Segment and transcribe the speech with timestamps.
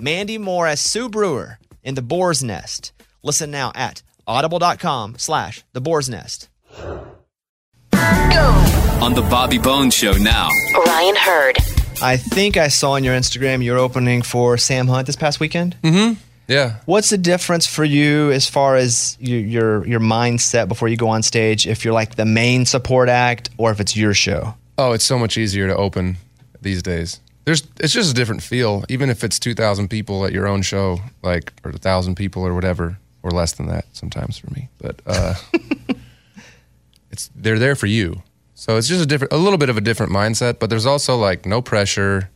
[0.00, 2.92] Mandy Moore as Sue Brewer in The Boar's Nest.
[3.22, 6.48] Listen now at audible.com slash The Boar's Nest.
[7.92, 10.48] On the Bobby Bones Show now.
[10.86, 11.56] Ryan Hurd.
[12.02, 15.76] I think I saw on your Instagram you're opening for Sam Hunt this past weekend.
[15.82, 16.20] Mm-hmm.
[16.48, 16.76] Yeah.
[16.86, 21.08] What's the difference for you as far as your, your your mindset before you go
[21.08, 21.66] on stage?
[21.66, 24.54] If you're like the main support act, or if it's your show?
[24.76, 26.16] Oh, it's so much easier to open
[26.60, 27.20] these days.
[27.44, 30.62] There's it's just a different feel, even if it's two thousand people at your own
[30.62, 34.68] show, like or a thousand people or whatever, or less than that sometimes for me.
[34.78, 35.34] But uh,
[37.10, 38.22] it's they're there for you,
[38.54, 40.58] so it's just a different, a little bit of a different mindset.
[40.58, 42.30] But there's also like no pressure.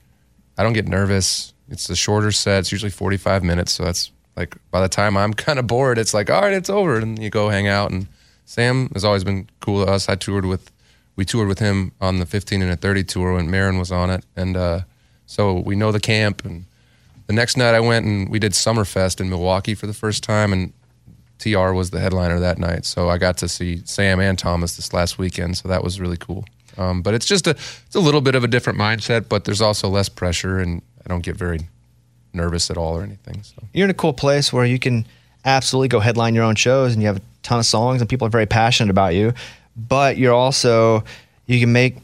[0.57, 1.53] I don't get nervous.
[1.69, 2.61] It's a shorter set.
[2.61, 6.15] It's usually 45 minutes, so that's like by the time I'm kind of bored, it's
[6.15, 7.91] like all right, it's over, and you go hang out.
[7.91, 8.07] And
[8.47, 10.09] Sam has always been cool to us.
[10.09, 10.71] I toured with
[11.17, 14.11] we toured with him on the 15 in a 30 tour when Maren was on
[14.11, 14.81] it, and uh,
[15.27, 16.45] so we know the camp.
[16.45, 16.65] And
[17.27, 20.53] the next night I went and we did Summerfest in Milwaukee for the first time,
[20.53, 20.73] and
[21.39, 22.85] TR was the headliner that night.
[22.85, 26.17] So I got to see Sam and Thomas this last weekend, so that was really
[26.17, 26.45] cool.
[26.77, 29.61] Um, but it's just a it's a little bit of a different mindset, but there's
[29.61, 31.61] also less pressure, and I don't get very
[32.33, 33.43] nervous at all or anything.
[33.43, 35.07] So You're in a cool place where you can
[35.45, 38.27] absolutely go headline your own shows, and you have a ton of songs, and people
[38.27, 39.35] are very passionate about you.
[39.77, 41.05] But you're also
[41.47, 41.97] you can make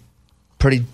[0.59, 0.85] pretty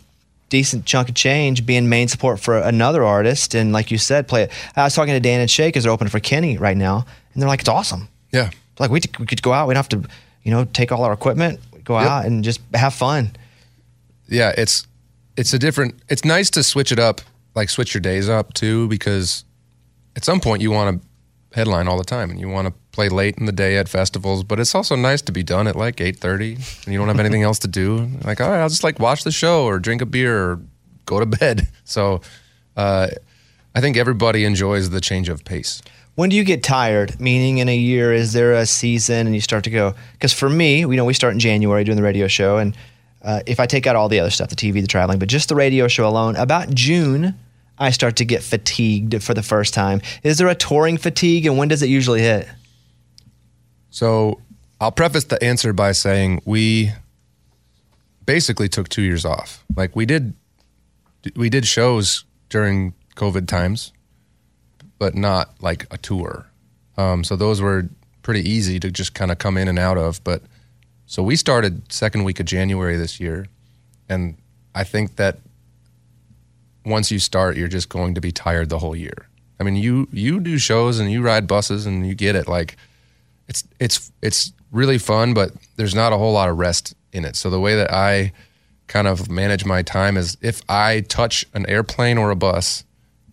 [0.49, 4.43] decent chunk of change being main support for another artist, and like you said, play
[4.45, 4.53] it.
[4.77, 7.43] I was talking to Dan and Shay because they're opening for Kenny right now, and
[7.43, 8.09] they're like, it's awesome.
[8.33, 9.67] yeah, Like we, we could go out.
[9.69, 10.09] We don't have to,
[10.43, 12.09] you know, take all our equipment, go Yep.
[12.09, 13.35] out and just have fun.
[14.29, 14.87] yeah, it's
[15.37, 15.95] it's a different.
[16.09, 17.21] It's nice to switch it up,
[17.55, 19.45] like switch your days up too, because
[20.17, 21.06] at some point you want to
[21.57, 24.45] headline all the time and you want to play late in the day at festivals.
[24.45, 27.19] But it's also nice to be done at like eight thirty and you don't have
[27.19, 28.09] anything else to do.
[28.25, 30.61] Like, all right, I'll just like watch the show or drink a beer or
[31.07, 31.69] go to bed.
[31.85, 32.21] So,
[32.77, 33.09] uh,
[33.75, 35.81] I think everybody enjoys the change of pace.
[36.17, 37.21] When do you get tired?
[37.21, 39.95] Meaning, in a year, is there a season and you start to go?
[40.15, 42.77] Because for me, we know we start in January doing the radio show, and
[43.23, 45.49] uh, if I take out all the other stuff, the TV, the traveling, but just
[45.49, 47.35] the radio show alone, about June,
[47.79, 50.01] I start to get fatigued for the first time.
[50.23, 52.49] Is there a touring fatigue, and when does it usually hit?
[53.91, 54.41] So
[54.81, 56.93] I'll preface the answer by saying we
[58.25, 59.65] basically took two years off.
[59.75, 60.35] Like we did,
[61.35, 63.93] we did shows during COVID times,
[64.99, 66.47] but not like a tour.
[66.97, 67.89] Um, so those were
[68.23, 70.23] pretty easy to just kind of come in and out of.
[70.25, 70.43] But
[71.07, 73.47] so we started second week of January this year,
[74.09, 74.37] and
[74.75, 75.39] I think that
[76.87, 79.29] once you start, you're just going to be tired the whole year.
[79.59, 82.49] I mean, you you do shows and you ride buses and you get it.
[82.49, 82.77] Like
[83.49, 87.37] it's it's it's really fun, but there's not a whole lot of rest in it.
[87.37, 88.33] So the way that I
[88.87, 92.85] kind of manage my time is if I touch an airplane or a bus,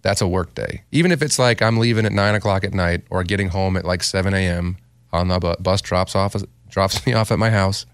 [0.02, 0.84] that's a work day.
[0.92, 3.86] Even if it's like I'm leaving at nine o'clock at night or getting home at
[3.86, 4.78] like seven a.m.
[5.12, 6.36] on the bus drops off
[6.70, 7.86] drops me off at my house.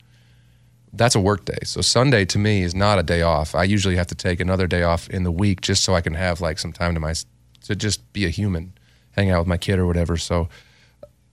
[0.91, 1.59] That's a work day.
[1.63, 3.53] So Sunday to me is not a day off.
[3.53, 6.15] I usually have to take another day off in the week just so I can
[6.15, 7.13] have like some time to my
[7.63, 8.73] to just be a human,
[9.11, 10.17] hang out with my kid or whatever.
[10.17, 10.49] So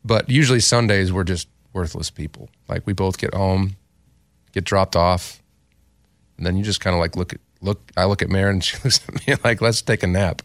[0.06, 2.48] but usually Sundays we're just worthless people.
[2.68, 3.76] Like we both get home,
[4.52, 5.42] get dropped off,
[6.36, 7.90] and then you just kind of like look at look.
[7.96, 10.42] I look at Mary and she looks at me like, "Let's take a nap,"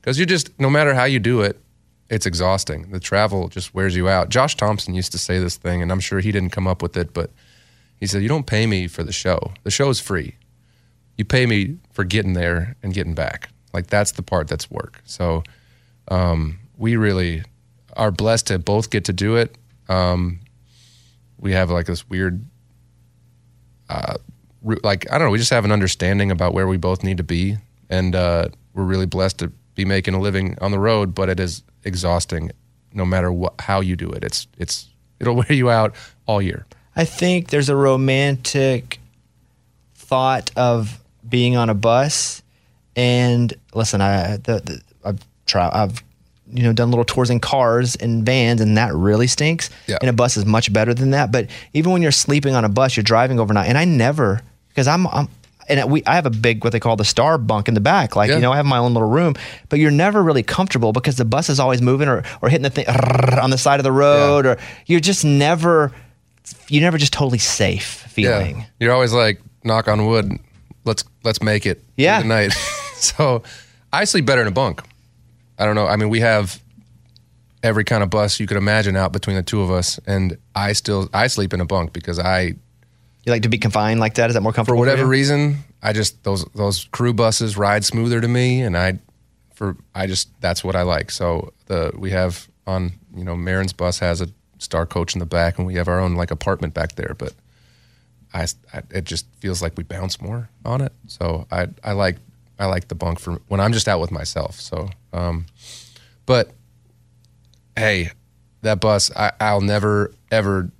[0.00, 1.60] because you just no matter how you do it,
[2.08, 2.90] it's exhausting.
[2.90, 4.30] The travel just wears you out.
[4.30, 6.96] Josh Thompson used to say this thing, and I'm sure he didn't come up with
[6.96, 7.30] it, but
[8.02, 9.52] he said, "You don't pay me for the show.
[9.62, 10.34] The show is free.
[11.16, 13.50] You pay me for getting there and getting back.
[13.72, 15.44] Like that's the part that's work." So
[16.08, 17.44] um, we really
[17.96, 19.56] are blessed to both get to do it.
[19.88, 20.40] Um,
[21.38, 22.44] we have like this weird,
[23.88, 24.16] uh,
[24.82, 25.30] like I don't know.
[25.30, 27.56] We just have an understanding about where we both need to be,
[27.88, 31.14] and uh, we're really blessed to be making a living on the road.
[31.14, 32.50] But it is exhausting,
[32.92, 34.24] no matter what how you do it.
[34.24, 34.88] It's it's
[35.20, 35.94] it'll wear you out
[36.26, 36.66] all year.
[36.94, 39.00] I think there's a romantic
[39.94, 42.42] thought of being on a bus.
[42.96, 46.02] And listen, I the, the, I've tried, I've
[46.52, 49.70] you know done little tours in cars and vans, and that really stinks.
[49.86, 49.96] Yeah.
[50.00, 51.32] And a bus is much better than that.
[51.32, 54.86] But even when you're sleeping on a bus, you're driving overnight, and I never because
[54.86, 55.28] I'm, I'm
[55.68, 58.14] and we I have a big what they call the star bunk in the back.
[58.14, 58.36] Like Yeah.
[58.36, 59.34] you know, I have my own little room,
[59.70, 62.70] but you're never really comfortable because the bus is always moving or or hitting the
[62.70, 62.86] thing
[63.42, 65.92] on the side of the road, or you're just never
[66.68, 68.58] you're never just totally safe feeling.
[68.58, 68.64] Yeah.
[68.80, 70.38] You're always like, knock on wood,
[70.84, 72.20] let's let's make it Yeah.
[72.22, 72.52] the night.
[72.96, 73.42] so
[73.92, 74.82] I sleep better in a bunk.
[75.58, 75.86] I don't know.
[75.86, 76.60] I mean, we have
[77.62, 80.72] every kind of bus you could imagine out between the two of us, and I
[80.72, 82.40] still I sleep in a bunk because I,
[83.24, 84.30] You like to be confined like that?
[84.30, 84.76] Is that more comfortable?
[84.78, 85.08] for whatever you?
[85.08, 88.98] reason, I just those those crew buses ride smoother to me, and I
[89.54, 91.10] for I just that's what I like.
[91.12, 94.28] So the we have on you know Maren's bus has a
[94.62, 97.34] star coach in the back, and we have our own like apartment back there, but.
[98.34, 100.92] I, I it just feels like we bounce more on it.
[101.06, 102.16] So I I like
[102.58, 104.58] I like the bunk for when I'm just out with myself.
[104.58, 105.44] So um,
[106.26, 106.50] but
[107.76, 108.10] hey,
[108.62, 110.70] that bus I, I'll never ever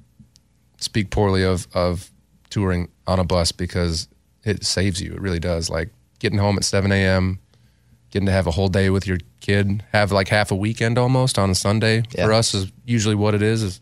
[0.78, 2.10] speak poorly of of
[2.50, 4.08] touring on a bus because
[4.44, 5.12] it saves you.
[5.12, 5.70] It really does.
[5.70, 7.38] Like getting home at 7 a.m.,
[8.12, 11.38] getting to have a whole day with your kid, have like half a weekend almost
[11.38, 12.26] on a Sunday Yeah.
[12.26, 13.62] for us is usually what it is.
[13.64, 13.80] Is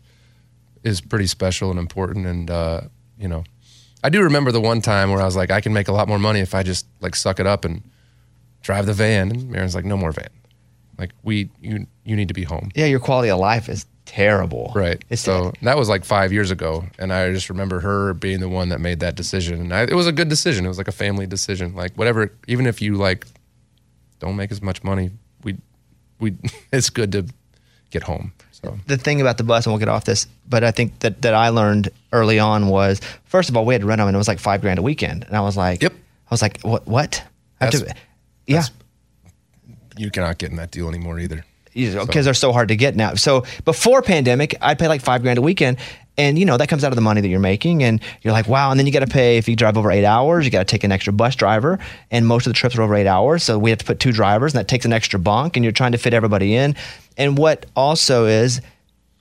[0.83, 2.25] is pretty special and important.
[2.25, 2.81] And uh,
[3.19, 3.43] you know,
[4.03, 6.07] I do remember the one time where I was like, I can make a lot
[6.07, 7.83] more money if I just like suck it up and
[8.63, 9.29] drive the van.
[9.29, 10.29] And Maren's like, no more van.
[10.97, 12.71] Like we you you need to be home.
[12.73, 14.71] Yeah, your quality of life is terrible.
[14.75, 15.03] Right.
[15.09, 18.49] It's so that was like five years ago, and I just remember her being the
[18.49, 20.65] one that made that decision, and I, it was a good decision.
[20.65, 21.75] It was like a family decision.
[21.75, 23.25] Like whatever, even if you like
[24.21, 25.11] don't make as much money,
[25.43, 25.57] we
[26.19, 26.35] we
[26.71, 27.25] it's good to
[27.89, 28.31] get home.
[28.51, 31.23] So the thing about the bus, and we'll get off this, but I think that,
[31.23, 34.15] that I learned early on was first of all, we had to rent them and
[34.15, 35.23] it was like five grand a weekend.
[35.25, 35.93] And I was like, Yep.
[35.93, 36.87] I was like, what?
[36.87, 37.23] What?
[37.59, 37.93] I have to-
[38.47, 38.63] yeah.
[39.97, 41.43] you cannot get in that deal anymore either.
[42.05, 43.15] Because they're so hard to get now.
[43.15, 45.77] So before pandemic, I'd pay like five grand a weekend.
[46.21, 47.81] And you know, that comes out of the money that you're making.
[47.83, 48.69] And you're like, wow.
[48.69, 50.65] And then you got to pay if you drive over eight hours, you got to
[50.71, 51.79] take an extra bus driver.
[52.11, 53.41] And most of the trips are over eight hours.
[53.41, 55.71] So we have to put two drivers and that takes an extra bunk and you're
[55.71, 56.75] trying to fit everybody in.
[57.17, 58.61] And what also is,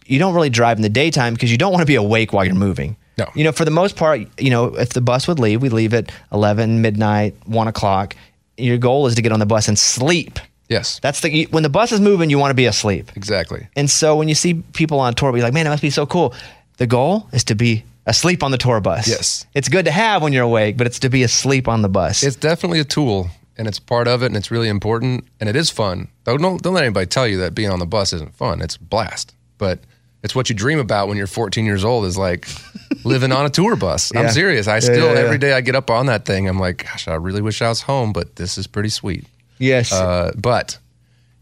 [0.04, 2.44] you don't really drive in the daytime because you don't want to be awake while
[2.44, 2.96] you're moving.
[3.16, 3.26] No.
[3.34, 5.94] You know, for the most part, you know, if the bus would leave, we leave
[5.94, 8.14] at 11, midnight, one o'clock.
[8.58, 10.38] Your goal is to get on the bus and sleep.
[10.68, 13.10] Yes, That's the, when the bus is moving, you want to be asleep.
[13.16, 13.66] exactly.
[13.74, 16.06] And so when you see people on tour, be like, man, it must be so
[16.06, 16.32] cool.
[16.80, 19.06] The goal is to be asleep on the tour bus.
[19.06, 19.44] Yes.
[19.52, 22.22] It's good to have when you're awake, but it's to be asleep on the bus.
[22.22, 23.28] It's definitely a tool,
[23.58, 26.08] and it's part of it, and it's really important, and it is fun.
[26.24, 28.62] Don't don't, don't let anybody tell you that being on the bus isn't fun.
[28.62, 29.80] It's a blast, but
[30.22, 32.06] it's what you dream about when you're 14 years old.
[32.06, 32.48] Is like
[33.04, 34.10] living on a tour bus.
[34.14, 34.22] Yeah.
[34.22, 34.66] I'm serious.
[34.66, 35.20] I Yeah, still yeah, yeah.
[35.20, 36.48] every day I get up on that thing.
[36.48, 39.26] I'm like, gosh, I really wish I was home, but this is pretty sweet.
[39.58, 39.92] yes.
[39.92, 40.78] Uh, but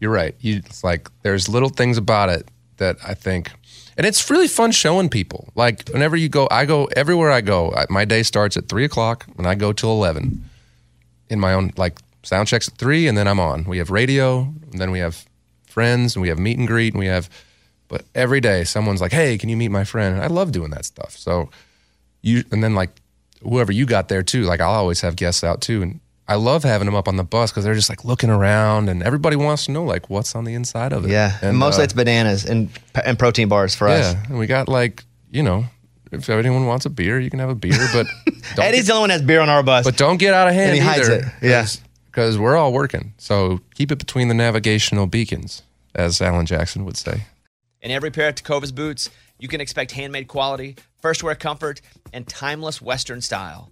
[0.01, 0.35] you're right.
[0.41, 2.45] You, it's like there's little things about it
[2.75, 3.51] that I think,
[3.99, 5.49] and it's really fun showing people.
[5.55, 7.73] Like whenever you go, I go everywhere I go.
[7.73, 10.45] I, my day starts at three o'clock and I go till eleven.
[11.29, 13.65] In my own like sound checks at three, and then I'm on.
[13.65, 15.25] We have radio, and then we have
[15.67, 17.29] friends, and we have meet and greet, and we have.
[17.89, 20.71] But every day, someone's like, "Hey, can you meet my friend?" And I love doing
[20.71, 21.17] that stuff.
[21.17, 21.49] So
[22.21, 23.01] you, and then like
[23.43, 24.43] whoever you got there too.
[24.43, 27.23] Like I'll always have guests out too, and I love having them up on the
[27.23, 30.45] bus because they're just like looking around, and everybody wants to know like what's on
[30.45, 31.11] the inside of it.
[31.11, 31.37] yeah.
[31.41, 32.69] and Mostly uh, it's bananas and,
[33.03, 34.13] and protein bars for us.
[34.13, 35.65] yeah, and we got like you know,
[36.11, 38.05] if anyone wants a beer, you can have a beer, but
[38.55, 39.83] don't Eddie's get, the only one that has beer on our bus.
[39.85, 41.33] but don't get out of hand And he hides either.
[41.41, 41.47] it.
[41.49, 41.65] Yeah.
[42.05, 43.13] because we're all working.
[43.17, 45.61] So keep it between the navigational beacons,
[45.95, 47.23] as Alan Jackson would say.
[47.81, 49.09] In every pair of Tecovas boots,
[49.39, 51.79] you can expect handmade quality, first wear comfort,
[52.11, 53.71] and timeless Western style.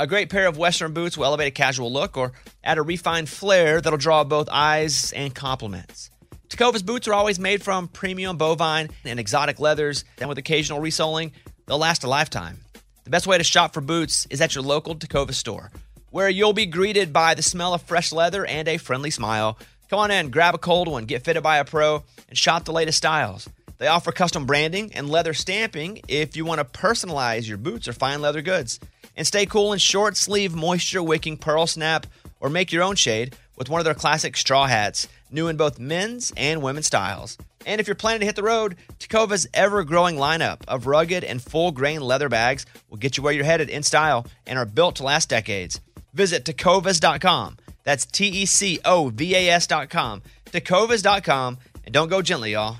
[0.00, 2.30] A great pair of Western boots will elevate a casual look or
[2.62, 6.12] add a refined flair that'll draw both eyes and compliments.
[6.48, 11.32] Tecovas boots are always made from premium bovine and exotic leathers, and with occasional resoling,
[11.66, 12.60] they'll last a lifetime.
[13.02, 15.72] The best way to shop for boots is at your local Tecovas store,
[16.10, 19.58] where you'll be greeted by the smell of fresh leather and a friendly smile.
[19.90, 22.72] Come on in, grab a cold one, get fitted by a pro, and shop the
[22.72, 23.48] latest styles.
[23.78, 27.92] They offer custom branding and leather stamping if you want to personalize your boots or
[27.92, 28.78] fine leather goods.
[29.18, 32.06] And stay cool in short sleeve, moisture wicking pearl snap,
[32.38, 35.80] or make your own shade with one of their classic straw hats, new in both
[35.80, 37.36] men's and women's styles.
[37.66, 41.42] And if you're planning to hit the road, Tecovas' ever growing lineup of rugged and
[41.42, 44.94] full grain leather bags will get you where you're headed in style and are built
[44.96, 45.80] to last decades.
[46.14, 47.56] Visit tecovas.com.
[47.82, 50.22] That's T E C O V A S.com.
[50.46, 51.58] Tecovas.com.
[51.84, 52.76] And don't go gently, y'all.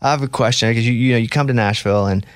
[0.00, 2.26] I have a question because you, you know, you come to Nashville and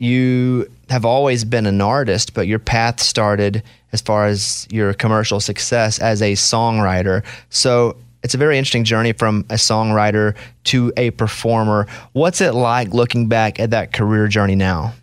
[0.00, 5.40] you have always been an artist, but your path started as far as your commercial
[5.40, 7.22] success as a songwriter.
[7.50, 11.86] So it's a very interesting journey from a songwriter to a performer.
[12.12, 14.94] What's it like looking back at that career journey now?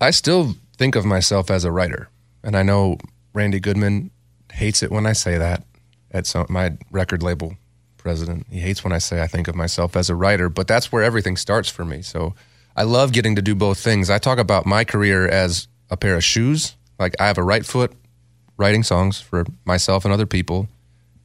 [0.00, 2.08] I still think of myself as a writer,
[2.42, 2.98] and I know
[3.32, 4.10] Randy Goodman
[4.52, 5.64] hates it when I say that.
[6.12, 7.56] At some, my record label
[7.96, 10.48] president, he hates when I say I think of myself as a writer.
[10.48, 12.02] But that's where everything starts for me.
[12.02, 12.34] So
[12.76, 14.10] I love getting to do both things.
[14.10, 16.74] I talk about my career as a pair of shoes.
[16.98, 17.92] Like I have a right foot
[18.56, 20.68] writing songs for myself and other people,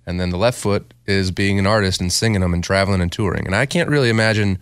[0.05, 3.11] and then the left foot is being an artist and singing them and traveling and
[3.11, 3.45] touring.
[3.45, 4.59] And I can't really imagine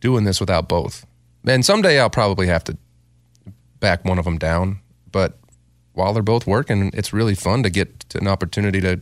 [0.00, 1.06] doing this without both.
[1.46, 2.76] And someday I'll probably have to
[3.80, 4.80] back one of them down,
[5.10, 5.38] but
[5.92, 9.00] while they're both working, it's really fun to get an opportunity to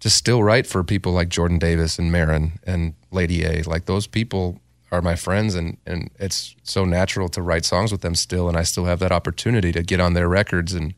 [0.00, 3.62] to still write for people like Jordan Davis and Maren and Lady A.
[3.62, 4.60] Like those people
[4.94, 8.56] are my friends and and it's so natural to write songs with them still and
[8.56, 10.94] I still have that opportunity to get on their records and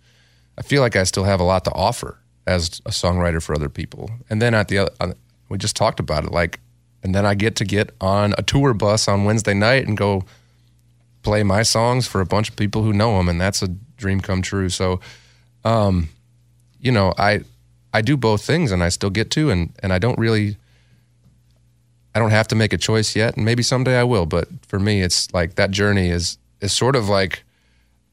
[0.58, 3.68] I feel like I still have a lot to offer as a songwriter for other
[3.68, 4.10] people.
[4.30, 5.14] And then at the other,
[5.48, 6.60] we just talked about it like
[7.02, 10.24] and then I get to get on a tour bus on Wednesday night and go
[11.22, 14.20] play my songs for a bunch of people who know them and that's a dream
[14.20, 14.68] come true.
[14.68, 15.00] So
[15.64, 16.08] um
[16.80, 17.40] you know, I
[17.92, 20.56] I do both things and I still get to and and I don't really
[22.16, 24.78] I don't have to make a choice yet and maybe someday I will, but for
[24.78, 27.44] me it's like that journey is is sort of like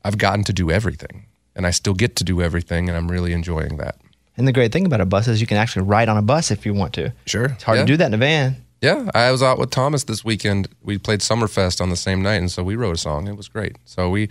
[0.04, 3.32] I've gotten to do everything and I still get to do everything and I'm really
[3.32, 3.96] enjoying that.
[4.36, 6.52] And the great thing about a bus is you can actually ride on a bus
[6.52, 7.14] if you want to.
[7.26, 7.46] Sure.
[7.46, 7.86] It's hard Yeah.
[7.86, 8.58] to do that in a van.
[8.82, 10.68] Yeah, I was out with Thomas this weekend.
[10.82, 13.30] We played Summerfest on the same night, and so we wrote a song.
[13.30, 13.78] It was great.
[13.86, 14.28] So we,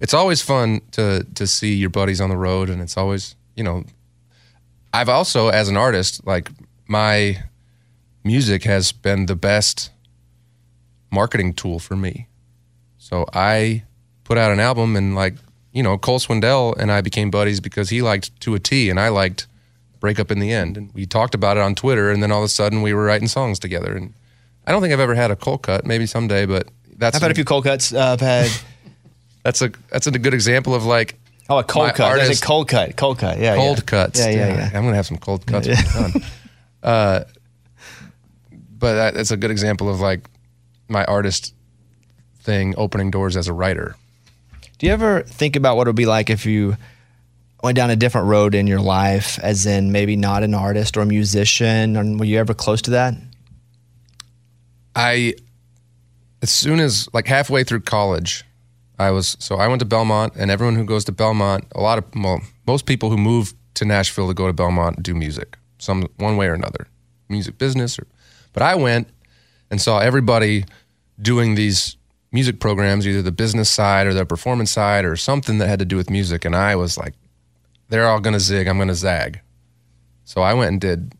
[0.00, 3.62] it's always fun to to see your buddies on the road, and it's always you
[3.62, 3.84] know,
[4.92, 6.50] I've also as an artist like
[6.88, 7.44] my
[8.24, 9.90] music has been the best
[11.10, 12.26] marketing tool for me.
[12.98, 13.84] So I
[14.24, 15.34] put out an album, and like
[15.72, 19.00] you know, Cole Swindell and I became buddies because he liked To a T, and
[19.00, 19.46] I liked
[20.00, 20.76] Breakup in the end.
[20.76, 23.04] And we talked about it on Twitter, and then all of a sudden we were
[23.04, 23.96] writing songs together.
[23.96, 24.12] And
[24.66, 27.30] I don't think I've ever had a cold cut, maybe someday, but that's I've had
[27.30, 27.92] a few cold cuts.
[27.92, 28.50] Uh, I've had
[29.42, 32.08] that's a that's a good example of like oh a cold My cut.
[32.10, 32.96] There's artist- a cold cut.
[32.96, 33.38] Cold cut.
[33.38, 33.56] Yeah.
[33.56, 33.84] cold yeah.
[33.84, 34.20] cuts.
[34.20, 34.70] Yeah, yeah, yeah.
[34.74, 35.68] I'm gonna have some cold cuts.
[35.68, 36.22] I'm done.
[36.82, 37.22] Uh,
[38.82, 40.28] but that, that's a good example of like
[40.88, 41.54] my artist
[42.40, 43.94] thing opening doors as a writer.
[44.78, 46.76] Do you ever think about what it would be like if you
[47.62, 51.02] went down a different road in your life, as in maybe not an artist or
[51.02, 51.96] a musician?
[51.96, 53.14] And were you ever close to that?
[54.96, 55.34] I,
[56.42, 58.44] as soon as like halfway through college,
[58.98, 61.98] I was so I went to Belmont, and everyone who goes to Belmont, a lot
[61.98, 66.08] of well, most people who move to Nashville to go to Belmont do music, some
[66.16, 66.88] one way or another,
[67.28, 67.96] music business.
[67.96, 68.08] Or,
[68.52, 69.08] but I went
[69.70, 70.64] and saw everybody
[71.20, 71.96] doing these
[72.30, 75.84] music programs, either the business side or the performance side or something that had to
[75.84, 77.14] do with music, and I was like,
[77.88, 79.40] they're all gonna zig, I'm gonna zag.
[80.24, 81.14] So I went and did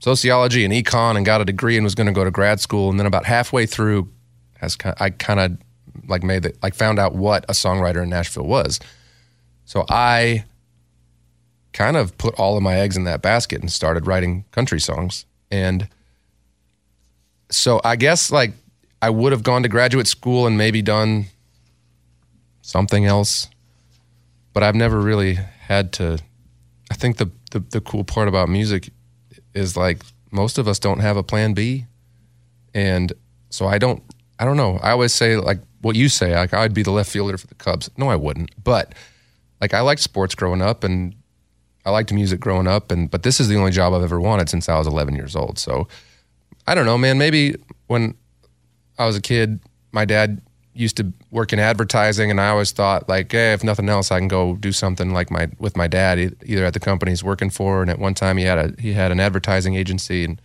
[0.00, 2.90] sociology and econ and got a degree and was going to go to grad school.
[2.90, 4.10] And then about halfway through,
[5.00, 5.58] I kind of
[6.06, 8.80] like made the, like found out what a songwriter in Nashville was.
[9.64, 10.44] So I
[11.72, 15.26] kind of put all of my eggs in that basket and started writing country songs.
[15.50, 15.88] And
[17.50, 18.52] so I guess like
[19.00, 21.26] I would have gone to graduate school and maybe done
[22.62, 23.48] something else,
[24.52, 26.18] but I've never really had to.
[26.90, 28.90] I think the, the, the cool part about music
[29.54, 31.86] is like most of us don't have a plan B.
[32.74, 33.12] And
[33.50, 34.02] so I don't
[34.38, 34.78] I don't know.
[34.82, 37.54] I always say like what you say, like I'd be the left fielder for the
[37.54, 37.90] Cubs.
[37.96, 38.50] No, I wouldn't.
[38.62, 38.94] But
[39.60, 41.14] like I liked sports growing up and
[41.84, 44.48] I liked music growing up and but this is the only job I've ever wanted
[44.48, 45.58] since I was 11 years old.
[45.58, 45.88] So
[46.68, 47.56] I don't know, man, maybe
[47.86, 48.14] when
[48.98, 49.58] I was a kid,
[49.90, 50.42] my dad
[50.74, 54.18] used to work in advertising and I always thought like, hey, if nothing else, I
[54.18, 57.48] can go do something like my with my dad either at the company he's working
[57.48, 60.42] for and at one time he had a he had an advertising agency and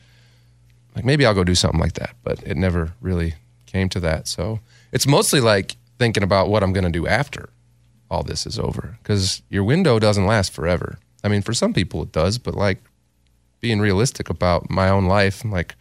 [0.95, 3.33] like maybe I'll go do something like that, but it never really
[3.65, 4.29] came to that.
[4.29, 4.61] So
[4.93, 7.49] it's mostly like thinking about what I'm going to do after
[8.09, 10.99] all this is over cuz your window doesn't last forever.
[11.21, 12.81] I mean, for some people it does, but like
[13.59, 15.75] being realistic about my own life, like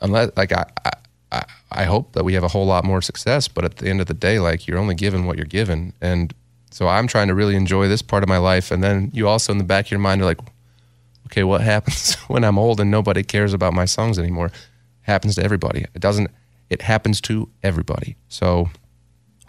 [0.00, 3.64] unless like I, I I, hope that we have a whole lot more success, but
[3.64, 5.92] at the end of the day, like you're only given what you're given.
[6.00, 6.32] And
[6.70, 8.70] so I'm trying to really enjoy this part of my life.
[8.70, 10.38] And then you also in the back of your mind are like,
[11.26, 14.50] okay, what happens when I'm old and nobody cares about my songs anymore?
[15.06, 15.86] happens to everybody.
[15.94, 16.30] It doesn't,
[16.68, 18.16] it happens to everybody.
[18.28, 18.68] So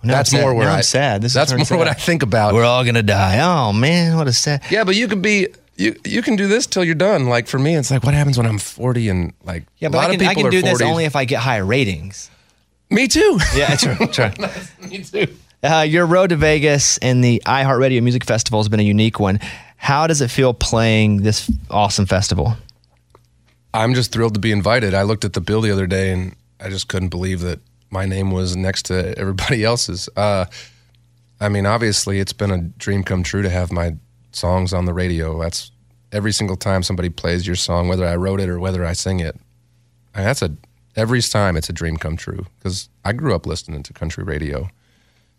[0.03, 1.21] Now that's more where I, I'm sad.
[1.21, 2.53] This that's more what I think about.
[2.53, 3.39] We're all gonna die.
[3.41, 4.63] Oh man, what a sad.
[4.69, 7.25] yeah, but you could be, you, you can do this till you're done.
[7.27, 9.97] Like for me, it's like, what happens when I'm 40 and like Yeah, a but
[9.97, 11.65] lot I of can, I people can are do this only if I get higher
[11.65, 12.29] ratings.
[12.89, 13.39] me too.
[13.55, 13.95] Yeah, true.
[14.07, 14.29] true.
[14.89, 15.27] me too.
[15.63, 19.39] Uh, your road to Vegas and the iHeartRadio Music Festival has been a unique one.
[19.77, 22.55] How does it feel playing this awesome festival?
[23.73, 24.93] I'm just thrilled to be invited.
[24.93, 28.05] I looked at the bill the other day and I just couldn't believe that my
[28.05, 30.09] name was next to everybody else's.
[30.15, 30.45] Uh,
[31.39, 33.95] I mean, obviously, it's been a dream come true to have my
[34.37, 35.39] songs on the radio.
[35.39, 35.71] That's
[36.11, 39.19] every single time somebody plays your song, whether I wrote it or whether I sing
[39.19, 39.35] it.
[40.15, 40.55] And that's a
[40.95, 44.69] every time it's a dream come true because I grew up listening to country radio.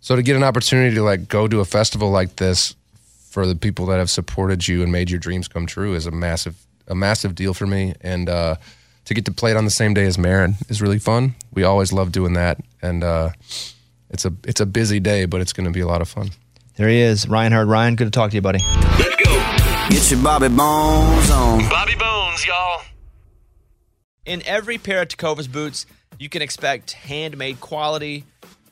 [0.01, 2.77] So to get an opportunity to like go to a festival like this
[3.31, 6.11] for the people that have supported you and made your dreams come true is a
[6.11, 7.95] massive a massive deal for me.
[8.01, 8.57] And uh,
[9.05, 11.35] to get to play it on the same day as Maren is really fun.
[11.53, 13.31] We always love doing that, and uh,
[14.11, 16.31] it's a it's a busy day, but it's going to be a lot of fun.
[16.79, 17.67] There he is, Ryan Hurd.
[17.67, 18.61] Ryan, good to talk to you, buddy.
[19.01, 19.35] Let's go.
[19.91, 21.69] Get your Bobby Bones on.
[21.69, 22.83] Bobby Bones, y'all.
[24.25, 25.87] In every pair of Tecovas boots,
[26.21, 28.27] you can expect handmade quality,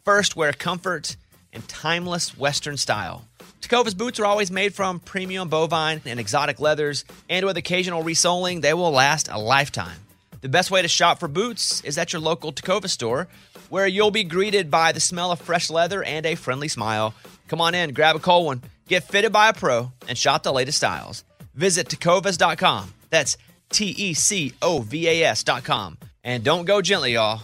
[0.05, 1.17] first wear comfort,
[1.53, 3.25] and timeless Western style.
[3.61, 8.61] Tecovas boots are always made from premium bovine and exotic leathers, and with occasional resoling,
[8.61, 9.99] they will last a lifetime.
[10.43, 13.27] The best way to shop for boots is at your local Tecovas store,
[13.69, 17.13] where you'll be greeted by the smell of fresh leather and a friendly smile.
[17.49, 20.53] Come on in, grab a cold one, get fitted by a pro, and shop the
[20.53, 21.25] latest styles.
[21.55, 22.93] Visit tecovas.com.
[23.11, 23.37] That's
[23.71, 25.99] T E C O V A S.com.
[26.25, 27.43] And don't go gently, y'all.